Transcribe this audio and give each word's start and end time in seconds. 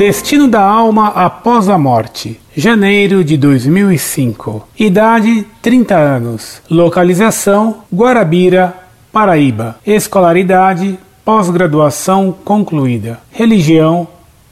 Destino 0.00 0.48
da 0.48 0.62
alma 0.62 1.08
após 1.08 1.68
a 1.68 1.76
morte. 1.76 2.40
Janeiro 2.56 3.22
de 3.22 3.36
2005. 3.36 4.66
Idade 4.78 5.46
30 5.60 5.94
anos. 5.94 6.62
Localização 6.70 7.82
Guarabira, 7.94 8.74
Paraíba. 9.12 9.76
Escolaridade 9.86 10.98
pós-graduação 11.22 12.34
concluída. 12.46 13.20
Religião 13.30 14.08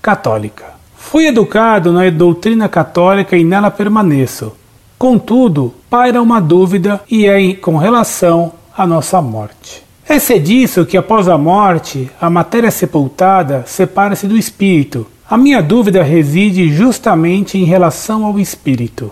católica. 0.00 0.64
Fui 0.94 1.26
educado 1.26 1.92
na 1.92 2.08
doutrina 2.08 2.68
católica 2.68 3.36
e 3.36 3.42
nela 3.42 3.68
permaneço. 3.68 4.52
Contudo, 4.96 5.74
paira 5.90 6.22
uma 6.22 6.40
dúvida 6.40 7.00
e 7.10 7.26
é 7.26 7.54
com 7.54 7.76
relação 7.76 8.52
à 8.78 8.86
nossa 8.86 9.20
morte. 9.20 9.82
É 10.08 10.18
disso 10.38 10.86
que 10.86 10.96
após 10.96 11.26
a 11.26 11.36
morte, 11.36 12.10
a 12.20 12.30
matéria 12.30 12.70
sepultada 12.70 13.64
separa-se 13.66 14.28
do 14.28 14.36
espírito. 14.36 15.06
A 15.32 15.38
minha 15.38 15.62
dúvida 15.62 16.02
reside 16.02 16.68
justamente 16.68 17.56
em 17.56 17.64
relação 17.64 18.26
ao 18.26 18.38
espírito, 18.38 19.10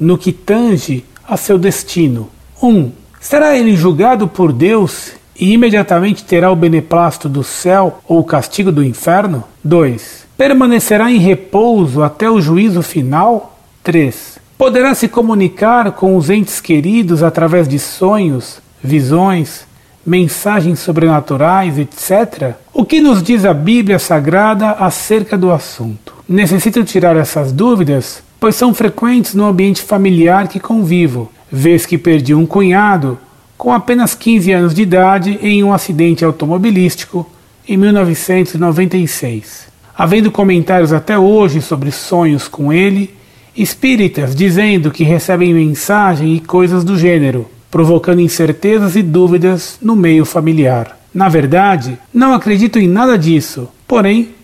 no 0.00 0.18
que 0.18 0.32
tange 0.32 1.04
a 1.24 1.36
seu 1.36 1.56
destino. 1.56 2.28
1. 2.60 2.68
Um, 2.68 2.90
será 3.20 3.56
ele 3.56 3.76
julgado 3.76 4.26
por 4.26 4.52
Deus 4.52 5.12
e 5.38 5.52
imediatamente 5.52 6.24
terá 6.24 6.50
o 6.50 6.56
beneplácito 6.56 7.28
do 7.28 7.44
céu 7.44 8.00
ou 8.08 8.18
o 8.18 8.24
castigo 8.24 8.72
do 8.72 8.82
inferno? 8.82 9.44
2. 9.62 10.26
Permanecerá 10.36 11.08
em 11.08 11.18
repouso 11.18 12.02
até 12.02 12.28
o 12.28 12.40
juízo 12.40 12.82
final? 12.82 13.56
3. 13.84 14.40
Poderá 14.58 14.92
se 14.92 15.06
comunicar 15.06 15.92
com 15.92 16.16
os 16.16 16.30
entes 16.30 16.60
queridos 16.60 17.22
através 17.22 17.68
de 17.68 17.78
sonhos, 17.78 18.60
visões, 18.82 19.68
mensagens 20.04 20.78
sobrenaturais, 20.78 21.78
etc. 21.78 22.54
O 22.72 22.84
que 22.84 23.00
nos 23.00 23.22
diz 23.22 23.44
a 23.44 23.52
Bíblia 23.52 23.98
Sagrada 23.98 24.72
acerca 24.72 25.36
do 25.36 25.52
assunto? 25.52 26.14
Necessito 26.28 26.84
tirar 26.84 27.16
essas 27.16 27.52
dúvidas, 27.52 28.22
pois 28.38 28.54
são 28.54 28.72
frequentes 28.72 29.34
no 29.34 29.46
ambiente 29.46 29.82
familiar 29.82 30.48
que 30.48 30.58
convivo, 30.58 31.30
vez 31.50 31.84
que 31.84 31.98
perdi 31.98 32.34
um 32.34 32.46
cunhado 32.46 33.18
com 33.58 33.72
apenas 33.72 34.14
15 34.14 34.52
anos 34.52 34.74
de 34.74 34.82
idade 34.82 35.38
em 35.42 35.62
um 35.62 35.72
acidente 35.72 36.24
automobilístico 36.24 37.28
em 37.68 37.76
1996. 37.76 39.68
Havendo 39.96 40.30
comentários 40.30 40.94
até 40.94 41.18
hoje 41.18 41.60
sobre 41.60 41.90
sonhos 41.90 42.48
com 42.48 42.72
ele, 42.72 43.14
espíritas 43.54 44.34
dizendo 44.34 44.90
que 44.90 45.04
recebem 45.04 45.52
mensagem 45.52 46.34
e 46.34 46.40
coisas 46.40 46.84
do 46.84 46.96
gênero 46.96 47.46
provocando 47.70 48.20
incertezas 48.20 48.96
e 48.96 49.02
dúvidas 49.02 49.78
no 49.80 49.94
meio 49.94 50.24
familiar. 50.24 50.98
Na 51.14 51.28
verdade, 51.28 51.98
não 52.12 52.34
acredito 52.34 52.78
em 52.78 52.88
nada 52.88 53.16
disso, 53.16 53.68
porém, 53.86 54.34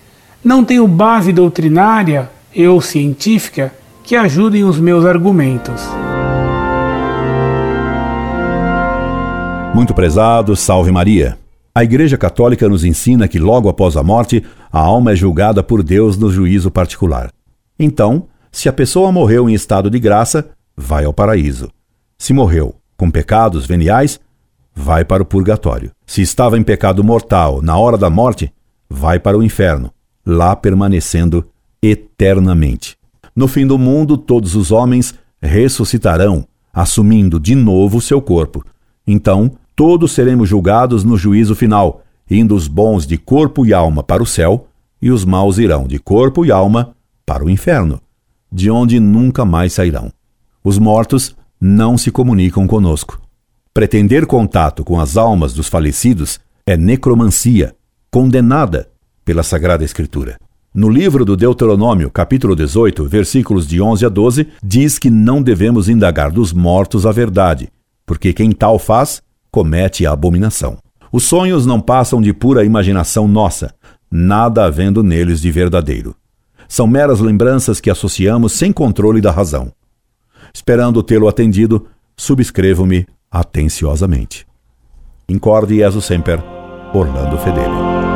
não 0.45 0.65
tenho 0.65 0.87
base 0.87 1.33
doutrinária 1.33 2.31
ou 2.57 2.81
científica 2.81 3.73
que 4.03 4.15
ajudem 4.15 4.65
os 4.65 4.79
meus 4.79 5.05
argumentos. 5.05 5.83
Muito 9.75 9.93
prezado, 9.93 10.57
salve 10.57 10.91
Maria. 10.91 11.37
A 11.75 11.85
Igreja 11.85 12.17
Católica 12.17 12.69
nos 12.69 12.85
ensina 12.85 13.29
que 13.29 13.39
logo 13.39 13.69
após 13.69 13.97
a 13.97 14.03
morte, 14.03 14.43
a 14.73 14.79
alma 14.79 15.13
é 15.13 15.17
julgada 15.17 15.63
por 15.63 15.83
Deus 15.83 16.17
no 16.17 16.31
juízo 16.31 16.71
particular. 16.71 17.31
Então, 17.79 18.29
se 18.51 18.69
a 18.69 18.73
pessoa 18.73 19.13
morreu 19.13 19.51
em 19.51 19.55
estado 19.55 19.91
de 19.91 19.99
graça, 19.99 20.49
vai 20.75 21.05
ao 21.05 21.13
paraíso. 21.13 21.69
Se 22.17 22.33
morreu 22.33 22.75
com 22.97 23.11
pecados 23.11 23.67
veniais, 23.67 24.19
vai 24.75 25.05
para 25.05 25.23
o 25.23 25.27
purgatório. 25.27 25.91
Se 26.07 26.23
estava 26.23 26.59
em 26.59 26.63
pecado 26.63 27.03
mortal 27.03 27.63
na 27.63 27.77
hora 27.77 27.97
da 27.97 28.11
morte, 28.11 28.53
vai 28.89 29.19
para 29.19 29.37
o 29.37 29.43
inferno, 29.43 29.91
lá 30.25 30.55
permanecendo 30.55 31.47
eternamente. 31.83 32.97
No 33.35 33.49
fim 33.49 33.67
do 33.67 33.79
mundo, 33.79 34.17
todos 34.17 34.55
os 34.55 34.71
homens 34.71 35.15
ressuscitarão, 35.41 36.47
assumindo 36.73 37.39
de 37.39 37.55
novo 37.55 38.01
seu 38.01 38.21
corpo. 38.21 38.65
Então, 39.07 39.53
todos 39.75 40.13
seremos 40.13 40.49
julgados 40.49 41.05
no 41.05 41.17
juízo 41.17 41.55
final, 41.55 42.03
indo 42.31 42.55
os 42.55 42.67
bons 42.67 43.07
de 43.07 43.17
corpo 43.17 43.65
e 43.65 43.73
alma 43.73 44.03
para 44.03 44.23
o 44.23 44.27
céu, 44.27 44.69
e 45.01 45.11
os 45.11 45.25
maus 45.25 45.59
irão 45.59 45.87
de 45.87 45.99
corpo 45.99 46.45
e 46.45 46.51
alma 46.51 46.95
para 47.25 47.45
o 47.45 47.51
inferno, 47.51 48.01
de 48.51 48.71
onde 48.71 48.99
nunca 48.99 49.45
mais 49.45 49.75
sairão. 49.75 50.11
Os 50.65 50.79
mortos 50.79 51.37
não 51.61 51.97
se 51.97 52.11
comunicam 52.11 52.67
conosco. 52.67 53.21
Pretender 53.73 54.27
contato 54.27 54.85
com 54.85 55.01
as 55.01 55.17
almas 55.17 55.53
dos 55.53 55.69
falecidos 55.69 56.41
é 56.67 56.77
necromancia, 56.77 57.75
condenada 58.11 58.89
pela 59.25 59.43
Sagrada 59.43 59.85
Escritura. 59.85 60.39
No 60.75 60.89
livro 60.89 61.25
do 61.25 61.37
Deuteronômio, 61.37 62.11
capítulo 62.11 62.55
18, 62.55 63.05
versículos 63.07 63.67
de 63.67 63.81
11 63.81 64.05
a 64.07 64.09
12, 64.09 64.49
diz 64.63 64.99
que 64.99 65.11
não 65.11 65.43
devemos 65.43 65.89
indagar 65.89 66.31
dos 66.31 66.53
mortos 66.53 67.07
a 67.07 67.13
verdade, 67.13 67.69
porque 68.05 68.33
quem 68.33 68.53
tal 68.53 68.79
faz, 68.79 69.23
comete 69.51 70.07
a 70.07 70.13
abominação. 70.13 70.79
Os 71.11 71.25
sonhos 71.25 71.65
não 71.65 71.81
passam 71.81 72.21
de 72.21 72.33
pura 72.33 72.65
imaginação 72.65 73.27
nossa, 73.27 73.75
nada 74.11 74.67
havendo 74.67 75.03
neles 75.03 75.41
de 75.41 75.51
verdadeiro. 75.51 76.15
São 76.69 76.87
meras 76.87 77.21
lembranças 77.21 77.81
que 77.81 77.89
associamos 77.89 78.53
sem 78.53 78.73
controle 78.73 79.21
da 79.21 79.31
razão. 79.31 79.73
Esperando 80.53 81.03
tê-lo 81.03 81.29
atendido, 81.29 81.87
subscrevo-me 82.17 83.07
atenciosamente. 83.31 84.47
Incorde 85.29 85.77
Jesus 85.77 86.05
Semper, 86.05 86.43
Orlando 86.95 87.37
Fedeli. 87.39 88.16